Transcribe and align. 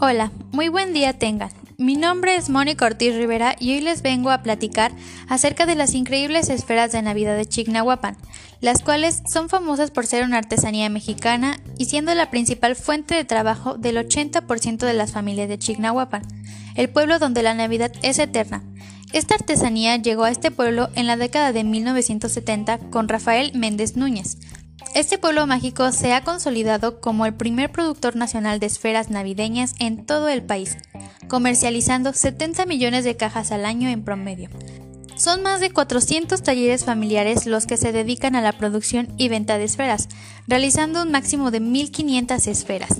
Hola, 0.00 0.30
muy 0.52 0.68
buen 0.68 0.92
día 0.92 1.12
tengan. 1.12 1.50
Mi 1.76 1.96
nombre 1.96 2.36
es 2.36 2.50
Mónica 2.50 2.86
Ortiz 2.86 3.16
Rivera 3.16 3.56
y 3.58 3.72
hoy 3.72 3.80
les 3.80 4.00
vengo 4.00 4.30
a 4.30 4.44
platicar 4.44 4.92
acerca 5.26 5.66
de 5.66 5.74
las 5.74 5.92
increíbles 5.92 6.50
esferas 6.50 6.92
de 6.92 7.02
Navidad 7.02 7.36
de 7.36 7.46
Chignahuapan, 7.46 8.16
las 8.60 8.82
cuales 8.82 9.24
son 9.28 9.48
famosas 9.48 9.90
por 9.90 10.06
ser 10.06 10.22
una 10.22 10.38
artesanía 10.38 10.88
mexicana 10.88 11.58
y 11.78 11.86
siendo 11.86 12.14
la 12.14 12.30
principal 12.30 12.76
fuente 12.76 13.16
de 13.16 13.24
trabajo 13.24 13.76
del 13.76 13.96
80% 13.96 14.78
de 14.86 14.94
las 14.94 15.10
familias 15.10 15.48
de 15.48 15.58
Chignahuapan, 15.58 16.22
el 16.76 16.88
pueblo 16.90 17.18
donde 17.18 17.42
la 17.42 17.54
Navidad 17.54 17.90
es 18.02 18.20
eterna. 18.20 18.62
Esta 19.12 19.34
artesanía 19.34 19.96
llegó 19.96 20.22
a 20.22 20.30
este 20.30 20.52
pueblo 20.52 20.90
en 20.94 21.08
la 21.08 21.16
década 21.16 21.52
de 21.52 21.64
1970 21.64 22.78
con 22.90 23.08
Rafael 23.08 23.50
Méndez 23.54 23.96
Núñez, 23.96 24.36
este 24.94 25.18
pueblo 25.18 25.46
mágico 25.46 25.92
se 25.92 26.12
ha 26.12 26.24
consolidado 26.24 27.00
como 27.00 27.26
el 27.26 27.34
primer 27.34 27.70
productor 27.70 28.16
nacional 28.16 28.60
de 28.60 28.66
esferas 28.66 29.10
navideñas 29.10 29.74
en 29.78 30.04
todo 30.06 30.28
el 30.28 30.42
país, 30.42 30.76
comercializando 31.28 32.12
70 32.12 32.66
millones 32.66 33.04
de 33.04 33.16
cajas 33.16 33.52
al 33.52 33.64
año 33.64 33.88
en 33.88 34.02
promedio. 34.02 34.50
Son 35.16 35.42
más 35.42 35.60
de 35.60 35.70
400 35.70 36.42
talleres 36.42 36.84
familiares 36.84 37.46
los 37.46 37.66
que 37.66 37.76
se 37.76 37.90
dedican 37.90 38.36
a 38.36 38.40
la 38.40 38.52
producción 38.52 39.08
y 39.16 39.28
venta 39.28 39.58
de 39.58 39.64
esferas, 39.64 40.08
realizando 40.46 41.02
un 41.02 41.10
máximo 41.10 41.50
de 41.50 41.60
1.500 41.60 42.46
esferas. 42.46 42.96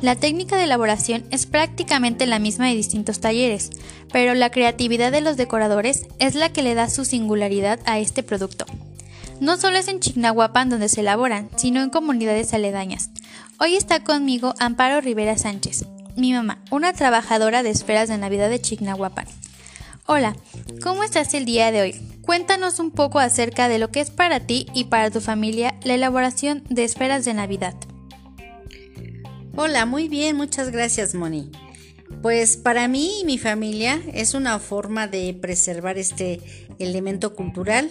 La 0.00 0.16
técnica 0.16 0.56
de 0.56 0.64
elaboración 0.64 1.24
es 1.30 1.46
prácticamente 1.46 2.26
la 2.26 2.40
misma 2.40 2.66
de 2.66 2.74
distintos 2.74 3.20
talleres, 3.20 3.70
pero 4.12 4.34
la 4.34 4.50
creatividad 4.50 5.12
de 5.12 5.20
los 5.20 5.36
decoradores 5.36 6.06
es 6.18 6.34
la 6.34 6.52
que 6.52 6.64
le 6.64 6.74
da 6.74 6.90
su 6.90 7.04
singularidad 7.04 7.78
a 7.84 8.00
este 8.00 8.24
producto. 8.24 8.66
No 9.42 9.56
solo 9.56 9.76
es 9.76 9.88
en 9.88 9.98
Chignahuapan 9.98 10.68
donde 10.70 10.88
se 10.88 11.00
elaboran, 11.00 11.50
sino 11.56 11.82
en 11.82 11.90
comunidades 11.90 12.54
aledañas. 12.54 13.10
Hoy 13.58 13.74
está 13.74 14.04
conmigo 14.04 14.54
Amparo 14.60 15.00
Rivera 15.00 15.36
Sánchez, 15.36 15.84
mi 16.16 16.32
mamá, 16.32 16.62
una 16.70 16.92
trabajadora 16.92 17.64
de 17.64 17.70
esferas 17.70 18.08
de 18.08 18.18
Navidad 18.18 18.50
de 18.50 18.60
Chignahuapan. 18.60 19.26
Hola, 20.06 20.36
¿cómo 20.80 21.02
estás 21.02 21.34
el 21.34 21.44
día 21.44 21.72
de 21.72 21.82
hoy? 21.82 22.20
Cuéntanos 22.24 22.78
un 22.78 22.92
poco 22.92 23.18
acerca 23.18 23.66
de 23.66 23.80
lo 23.80 23.90
que 23.90 23.98
es 23.98 24.12
para 24.12 24.38
ti 24.38 24.66
y 24.74 24.84
para 24.84 25.10
tu 25.10 25.20
familia 25.20 25.74
la 25.82 25.94
elaboración 25.94 26.62
de 26.70 26.84
esferas 26.84 27.24
de 27.24 27.34
Navidad. 27.34 27.74
Hola, 29.56 29.86
muy 29.86 30.06
bien, 30.08 30.36
muchas 30.36 30.70
gracias 30.70 31.16
Moni. 31.16 31.50
Pues 32.22 32.56
para 32.56 32.86
mí 32.86 33.20
y 33.20 33.24
mi 33.24 33.36
familia 33.36 34.00
es 34.14 34.34
una 34.34 34.60
forma 34.60 35.08
de 35.08 35.34
preservar 35.34 35.98
este 35.98 36.40
elemento 36.78 37.34
cultural 37.34 37.90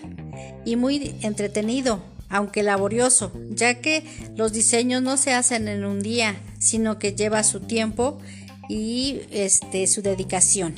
y 0.64 0.78
muy 0.78 1.16
entretenido, 1.22 2.02
aunque 2.30 2.64
laborioso, 2.64 3.34
ya 3.50 3.82
que 3.82 4.06
los 4.38 4.54
diseños 4.54 5.02
no 5.02 5.18
se 5.18 5.34
hacen 5.34 5.68
en 5.68 5.84
un 5.84 6.02
día, 6.02 6.40
sino 6.59 6.98
que 6.98 7.14
lleva 7.14 7.44
su 7.44 7.59
tiempo 7.59 8.20
y 8.70 9.20
este, 9.32 9.86
su 9.88 10.02
dedicación. 10.02 10.76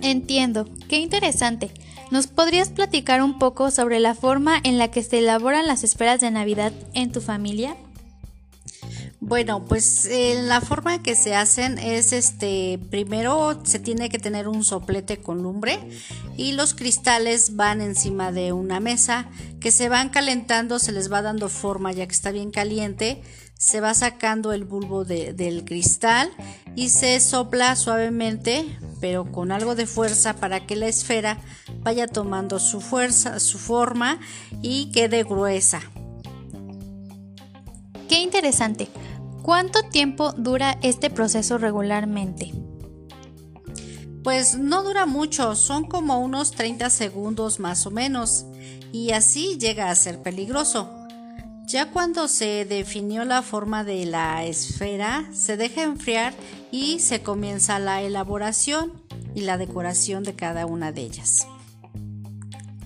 Entiendo, 0.00 0.66
qué 0.88 1.00
interesante. 1.00 1.70
¿Nos 2.10 2.26
podrías 2.26 2.70
platicar 2.70 3.22
un 3.22 3.38
poco 3.38 3.70
sobre 3.70 4.00
la 4.00 4.14
forma 4.14 4.58
en 4.64 4.78
la 4.78 4.90
que 4.90 5.02
se 5.02 5.18
elaboran 5.18 5.66
las 5.66 5.84
esferas 5.84 6.22
de 6.22 6.30
Navidad 6.30 6.72
en 6.94 7.12
tu 7.12 7.20
familia? 7.20 7.76
Bueno, 9.28 9.62
pues 9.66 10.06
eh, 10.06 10.40
la 10.42 10.62
forma 10.62 11.02
que 11.02 11.14
se 11.14 11.34
hacen 11.36 11.76
es 11.76 12.14
este, 12.14 12.80
primero 12.88 13.60
se 13.62 13.78
tiene 13.78 14.08
que 14.08 14.18
tener 14.18 14.48
un 14.48 14.64
soplete 14.64 15.18
con 15.18 15.42
lumbre 15.42 15.78
y 16.38 16.52
los 16.52 16.72
cristales 16.72 17.54
van 17.54 17.82
encima 17.82 18.32
de 18.32 18.54
una 18.54 18.80
mesa 18.80 19.28
que 19.60 19.70
se 19.70 19.90
van 19.90 20.08
calentando, 20.08 20.78
se 20.78 20.92
les 20.92 21.12
va 21.12 21.20
dando 21.20 21.50
forma 21.50 21.92
ya 21.92 22.06
que 22.06 22.14
está 22.14 22.30
bien 22.30 22.50
caliente, 22.50 23.20
se 23.58 23.82
va 23.82 23.92
sacando 23.92 24.54
el 24.54 24.64
bulbo 24.64 25.04
del 25.04 25.64
cristal 25.66 26.30
y 26.74 26.88
se 26.88 27.20
sopla 27.20 27.76
suavemente 27.76 28.78
pero 28.98 29.30
con 29.30 29.52
algo 29.52 29.74
de 29.74 29.84
fuerza 29.84 30.36
para 30.36 30.66
que 30.66 30.74
la 30.74 30.86
esfera 30.86 31.38
vaya 31.80 32.06
tomando 32.06 32.58
su 32.58 32.80
fuerza, 32.80 33.40
su 33.40 33.58
forma 33.58 34.20
y 34.62 34.90
quede 34.90 35.22
gruesa. 35.22 35.82
Qué 38.08 38.22
interesante. 38.22 38.88
¿Cuánto 39.48 39.82
tiempo 39.82 40.32
dura 40.32 40.78
este 40.82 41.08
proceso 41.08 41.56
regularmente? 41.56 42.52
Pues 44.22 44.58
no 44.58 44.82
dura 44.82 45.06
mucho, 45.06 45.56
son 45.56 45.86
como 45.86 46.20
unos 46.20 46.50
30 46.50 46.90
segundos 46.90 47.58
más 47.58 47.86
o 47.86 47.90
menos, 47.90 48.44
y 48.92 49.12
así 49.12 49.56
llega 49.58 49.88
a 49.88 49.94
ser 49.94 50.20
peligroso. 50.20 50.90
Ya 51.66 51.90
cuando 51.90 52.28
se 52.28 52.66
definió 52.66 53.24
la 53.24 53.40
forma 53.40 53.84
de 53.84 54.04
la 54.04 54.44
esfera, 54.44 55.30
se 55.32 55.56
deja 55.56 55.82
enfriar 55.82 56.34
y 56.70 56.98
se 56.98 57.22
comienza 57.22 57.78
la 57.78 58.02
elaboración 58.02 59.02
y 59.34 59.40
la 59.40 59.56
decoración 59.56 60.24
de 60.24 60.34
cada 60.34 60.66
una 60.66 60.92
de 60.92 61.00
ellas. 61.00 61.46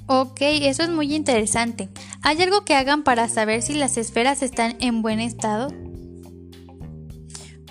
Ok, 0.06 0.38
eso 0.42 0.84
es 0.84 0.90
muy 0.90 1.12
interesante. 1.12 1.88
¿Hay 2.22 2.40
algo 2.40 2.64
que 2.64 2.76
hagan 2.76 3.02
para 3.02 3.28
saber 3.28 3.62
si 3.62 3.74
las 3.74 3.96
esferas 3.96 4.44
están 4.44 4.76
en 4.78 5.02
buen 5.02 5.18
estado? 5.18 5.66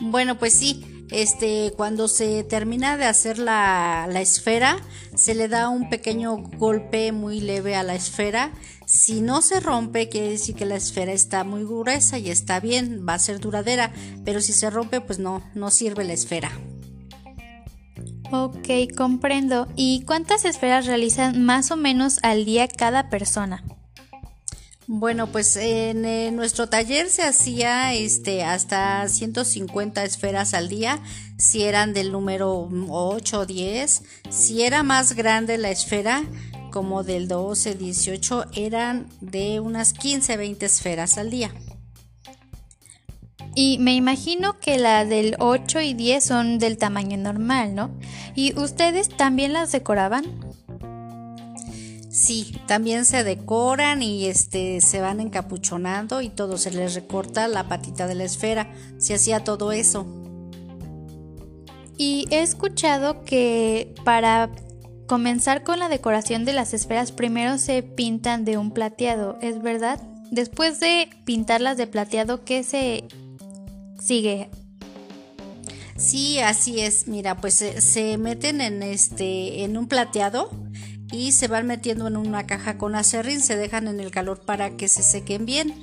Bueno, 0.02 0.38
pues 0.40 0.54
sí, 0.54 1.06
este, 1.12 1.74
cuando 1.78 2.08
se 2.08 2.44
termina 2.44 2.98
de 2.98 3.06
hacer 3.06 3.38
la, 3.38 4.08
la, 4.10 4.22
esfera, 4.22 4.78
se 5.14 5.36
le 5.36 5.48
da 5.48 5.70
un 5.70 5.90
pequeño 5.90 6.38
golpe 6.38 7.12
muy 7.12 7.40
leve 7.40 7.76
a 7.76 7.84
la 7.84 7.94
esfera. 7.94 8.52
Si 8.88 9.22
no 9.22 9.42
se 9.42 9.60
rompe, 9.60 10.10
quiere 10.10 10.30
decir 10.30 10.56
que 10.56 10.66
la 10.66 10.76
esfera 10.76 11.12
está 11.12 11.44
muy 11.44 11.64
gruesa 11.64 12.18
y 12.18 12.30
está 12.30 12.60
bien, 12.60 13.06
va 13.08 13.14
a 13.14 13.20
ser 13.20 13.40
duradera. 13.40 13.92
Pero 14.26 14.42
si 14.42 14.54
se 14.54 14.70
rompe, 14.70 15.02
pues 15.02 15.20
no, 15.20 15.44
no 15.54 15.70
sirve 15.70 16.04
la 16.04 16.14
esfera. 16.14 16.52
Ok, 18.32 18.70
comprendo. 18.96 19.68
¿Y 19.76 20.04
cuántas 20.06 20.46
esferas 20.46 20.86
realizan 20.86 21.44
más 21.44 21.70
o 21.72 21.78
menos 21.78 22.20
al 22.24 22.46
día 22.46 22.68
cada 22.68 23.10
persona? 23.10 23.64
Bueno, 24.88 25.28
pues 25.28 25.56
en, 25.58 26.36
nuestro 26.36 26.68
taller 26.68 27.10
se 27.10 27.22
hacía 27.24 27.94
este 27.94 28.44
hasta 28.44 29.08
150 29.08 30.04
esferas 30.04 30.54
al 30.54 30.70
día, 30.70 31.00
si 31.38 31.64
eran 31.64 31.94
del 31.94 32.12
número 32.12 32.68
8 32.90 33.40
o 33.40 33.46
10, 33.46 34.04
si 34.30 34.64
era 34.64 34.84
más 34.84 35.14
grande 35.14 35.58
la 35.58 35.70
esfera, 35.70 36.24
como 36.72 37.04
del 37.04 37.28
12, 37.28 37.76
18, 37.76 38.46
eran 38.56 39.08
de 39.22 39.60
unas 39.60 39.94
15, 39.94 40.38
20 40.38 40.66
esferas 40.66 41.18
al 41.18 41.30
día. 41.30 41.54
Y 43.54 43.78
me 43.80 43.96
imagino 43.96 44.60
que 44.60 44.80
las 44.80 45.08
del 45.08 45.36
8 45.40 45.82
y 45.82 45.94
10 45.94 46.24
son 46.24 46.58
del 46.58 46.78
tamaño 46.78 47.18
normal, 47.18 47.76
¿no? 47.76 47.92
¿Y 48.34 48.58
ustedes 48.58 49.10
también 49.10 49.54
las 49.54 49.72
decoraban? 49.72 50.51
Sí, 52.12 52.58
también 52.68 53.06
se 53.06 53.24
decoran 53.24 54.04
y 54.04 54.26
este 54.26 54.82
se 54.82 55.00
van 55.00 55.22
encapuchonando 55.22 56.22
y 56.22 56.28
todo 56.28 56.58
se 56.58 56.70
les 56.70 56.94
recorta 56.94 57.48
la 57.48 57.70
patita 57.70 58.06
de 58.06 58.16
la 58.16 58.26
esfera. 58.26 58.70
Se 58.98 59.14
hacía 59.14 59.46
todo 59.46 59.72
eso. 59.72 60.06
Y 61.98 62.28
he 62.30 62.42
escuchado 62.42 63.24
que 63.24 63.96
para 64.04 64.52
comenzar 65.08 65.64
con 65.64 65.80
la 65.80 65.88
decoración 65.88 66.44
de 66.44 66.52
las 66.52 66.74
esferas 66.74 67.14
primero 67.14 67.58
se 67.58 67.82
pintan 67.82 68.44
de 68.44 68.58
un 68.58 68.72
plateado, 68.72 69.38
¿es 69.42 69.62
verdad? 69.62 70.02
Después 70.32 70.82
de 70.82 71.10
pintarlas 71.24 71.78
de 71.78 71.88
plateado, 71.88 72.44
¿qué 72.44 72.64
se 72.64 73.06
sigue? 74.02 74.50
Sí, 75.96 76.40
así 76.40 76.82
es. 76.82 77.08
Mira, 77.08 77.38
pues 77.38 77.54
se, 77.54 77.80
se 77.80 78.18
meten 78.18 78.60
en 78.60 78.84
este 78.84 79.64
en 79.64 79.78
un 79.78 79.88
plateado 79.88 80.50
y 81.12 81.32
se 81.34 81.48
van 81.48 81.68
metiendo 81.68 82.08
en 82.08 82.18
una 82.18 82.48
caja 82.48 82.78
con 82.78 82.96
acerrín, 82.96 83.42
se 83.42 83.58
dejan 83.58 83.88
en 83.88 84.00
el 84.00 84.12
calor 84.12 84.40
para 84.40 84.78
que 84.78 84.88
se 84.88 85.04
sequen 85.04 85.46
bien. 85.46 85.74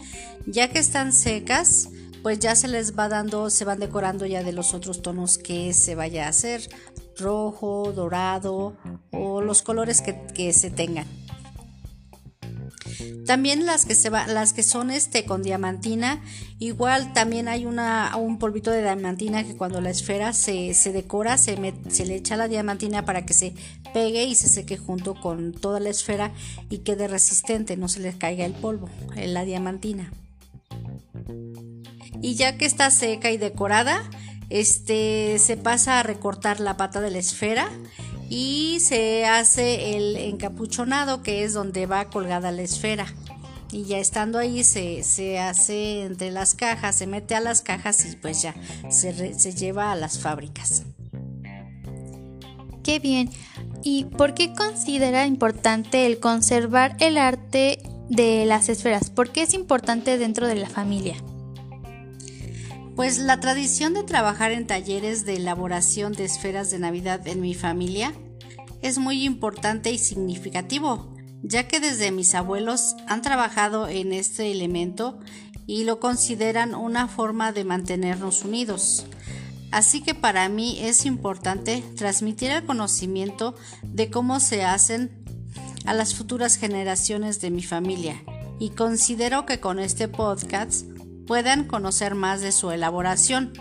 Ya 0.46 0.68
que 0.70 0.78
están 0.78 1.12
secas, 1.12 1.88
pues 2.22 2.38
ya 2.38 2.54
se 2.54 2.68
les 2.68 2.98
va 2.98 3.08
dando, 3.08 3.50
se 3.50 3.64
van 3.64 3.78
decorando 3.78 4.26
ya 4.26 4.42
de 4.42 4.52
los 4.52 4.74
otros 4.74 5.02
tonos 5.02 5.38
que 5.38 5.72
se 5.74 5.94
vaya 5.94 6.26
a 6.26 6.30
hacer, 6.30 6.62
rojo, 7.18 7.92
dorado 7.92 8.76
o 9.12 9.40
los 9.40 9.62
colores 9.62 10.00
que, 10.00 10.18
que 10.34 10.52
se 10.52 10.70
tengan. 10.70 11.06
También 13.26 13.66
las 13.66 13.84
que 13.84 13.94
se 13.94 14.10
las 14.10 14.52
que 14.52 14.62
son 14.62 14.90
este 14.90 15.24
con 15.24 15.42
diamantina, 15.42 16.20
igual 16.58 17.12
también 17.12 17.48
hay 17.48 17.66
una, 17.66 18.16
un 18.16 18.38
polvito 18.38 18.70
de 18.70 18.82
diamantina 18.82 19.44
que 19.44 19.56
cuando 19.56 19.80
la 19.80 19.90
esfera 19.90 20.32
se, 20.32 20.74
se 20.74 20.92
decora, 20.92 21.38
se, 21.38 21.56
le 21.56 22.14
echa 22.14 22.36
la 22.36 22.48
diamantina 22.48 23.04
para 23.04 23.24
que 23.26 23.34
se 23.34 23.54
pegue 23.92 24.24
y 24.24 24.34
se 24.34 24.48
seque 24.48 24.76
junto 24.76 25.14
con 25.14 25.52
toda 25.52 25.80
la 25.80 25.90
esfera 25.90 26.32
y 26.70 26.78
quede 26.78 27.08
resistente, 27.08 27.76
no 27.76 27.88
se 27.88 28.00
le 28.00 28.16
caiga 28.16 28.44
el 28.44 28.52
polvo, 28.52 28.88
en 29.16 29.34
la 29.34 29.44
diamantina. 29.44 30.12
Y 32.20 32.34
ya 32.34 32.56
que 32.56 32.66
está 32.66 32.90
seca 32.90 33.30
y 33.30 33.36
decorada, 33.36 34.02
este 34.50 35.38
se 35.38 35.56
pasa 35.56 36.00
a 36.00 36.02
recortar 36.02 36.60
la 36.60 36.76
pata 36.76 37.00
de 37.00 37.10
la 37.10 37.18
esfera 37.18 37.68
y 38.30 38.78
se 38.80 39.26
hace 39.26 39.96
el 39.96 40.16
encapuchonado 40.16 41.22
que 41.22 41.44
es 41.44 41.52
donde 41.52 41.86
va 41.86 42.10
colgada 42.10 42.52
la 42.52 42.62
esfera. 42.62 43.06
y 43.70 43.84
ya 43.84 43.98
estando 43.98 44.38
ahí 44.38 44.64
se, 44.64 45.02
se, 45.02 45.38
hace 45.38 46.02
entre 46.02 46.30
las 46.30 46.54
cajas, 46.54 46.96
se 46.96 47.06
mete 47.06 47.34
a 47.34 47.40
las 47.40 47.60
cajas 47.60 48.06
y 48.06 48.16
pues 48.16 48.40
ya 48.40 48.54
se, 48.90 49.34
se 49.34 49.52
lleva 49.54 49.92
a 49.92 49.96
las 49.96 50.18
fábricas. 50.18 50.84
Qué 52.82 52.98
bien. 52.98 53.28
¿Y 53.82 54.04
por 54.04 54.32
qué 54.32 54.54
considera 54.54 55.26
importante 55.26 56.06
el 56.06 56.18
conservar 56.20 56.96
el 57.00 57.18
arte 57.18 57.82
de 58.08 58.46
las 58.46 58.70
esferas? 58.70 59.10
¿Por 59.10 59.30
qué 59.30 59.42
es 59.42 59.52
importante 59.52 60.16
dentro 60.16 60.46
de 60.46 60.54
la 60.54 60.70
familia? 60.70 61.16
Pues 62.98 63.18
la 63.18 63.38
tradición 63.38 63.94
de 63.94 64.02
trabajar 64.02 64.50
en 64.50 64.66
talleres 64.66 65.24
de 65.24 65.36
elaboración 65.36 66.14
de 66.14 66.24
esferas 66.24 66.72
de 66.72 66.80
Navidad 66.80 67.28
en 67.28 67.40
mi 67.40 67.54
familia 67.54 68.12
es 68.82 68.98
muy 68.98 69.22
importante 69.22 69.92
y 69.92 69.98
significativo, 69.98 71.14
ya 71.44 71.68
que 71.68 71.78
desde 71.78 72.10
mis 72.10 72.34
abuelos 72.34 72.96
han 73.06 73.22
trabajado 73.22 73.86
en 73.86 74.12
este 74.12 74.50
elemento 74.50 75.20
y 75.64 75.84
lo 75.84 76.00
consideran 76.00 76.74
una 76.74 77.06
forma 77.06 77.52
de 77.52 77.62
mantenernos 77.62 78.44
unidos. 78.44 79.06
Así 79.70 80.02
que 80.02 80.16
para 80.16 80.48
mí 80.48 80.80
es 80.80 81.06
importante 81.06 81.84
transmitir 81.96 82.50
el 82.50 82.66
conocimiento 82.66 83.54
de 83.84 84.10
cómo 84.10 84.40
se 84.40 84.64
hacen 84.64 85.24
a 85.84 85.94
las 85.94 86.16
futuras 86.16 86.56
generaciones 86.56 87.40
de 87.40 87.52
mi 87.52 87.62
familia 87.62 88.24
y 88.58 88.70
considero 88.70 89.46
que 89.46 89.60
con 89.60 89.78
este 89.78 90.08
podcast 90.08 90.97
puedan 91.28 91.64
conocer 91.64 92.14
más 92.16 92.40
de 92.40 92.50
su 92.50 92.72
elaboración, 92.72 93.52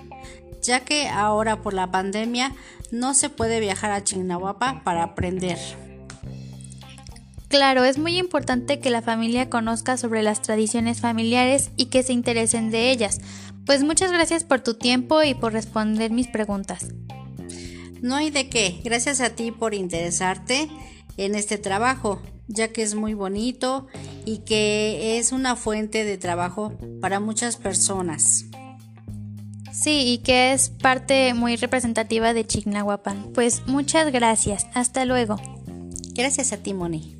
ya 0.63 0.79
que 0.79 1.09
ahora 1.09 1.61
por 1.61 1.73
la 1.73 1.91
pandemia 1.91 2.55
no 2.91 3.13
se 3.13 3.29
puede 3.29 3.59
viajar 3.59 3.91
a 3.91 4.03
Chignahuapa 4.03 4.81
para 4.83 5.03
aprender. 5.03 5.59
Claro, 7.49 7.83
es 7.83 7.97
muy 7.97 8.17
importante 8.17 8.79
que 8.79 8.89
la 8.89 9.01
familia 9.01 9.49
conozca 9.49 9.97
sobre 9.97 10.23
las 10.23 10.41
tradiciones 10.41 11.01
familiares 11.01 11.71
y 11.77 11.85
que 11.85 12.03
se 12.03 12.13
interesen 12.13 12.71
de 12.71 12.89
ellas. 12.89 13.19
Pues 13.65 13.83
muchas 13.83 14.11
gracias 14.11 14.45
por 14.45 14.61
tu 14.61 14.73
tiempo 14.73 15.21
y 15.23 15.33
por 15.33 15.51
responder 15.51 16.09
mis 16.09 16.27
preguntas. 16.27 16.87
No 18.01 18.15
hay 18.15 18.29
de 18.29 18.49
qué, 18.49 18.79
gracias 18.83 19.19
a 19.19 19.31
ti 19.31 19.51
por 19.51 19.73
interesarte 19.73 20.69
en 21.17 21.35
este 21.35 21.57
trabajo, 21.57 22.21
ya 22.47 22.69
que 22.69 22.83
es 22.83 22.95
muy 22.95 23.13
bonito 23.13 23.87
y 24.27 24.39
que 24.39 25.17
es 25.17 25.31
una 25.31 25.55
fuente 25.55 26.03
de 26.03 26.17
trabajo 26.17 26.73
para 26.99 27.21
muchas 27.21 27.55
personas. 27.55 28.43
Sí, 29.71 30.03
y 30.05 30.17
que 30.17 30.51
es 30.51 30.69
parte 30.69 31.33
muy 31.33 31.55
representativa 31.55 32.33
de 32.33 32.45
Chignahuapan. 32.45 33.31
Pues 33.33 33.61
muchas 33.67 34.11
gracias. 34.11 34.67
Hasta 34.73 35.05
luego. 35.05 35.37
Gracias 36.13 36.51
a 36.51 36.57
ti, 36.57 36.73
Moni. 36.73 37.16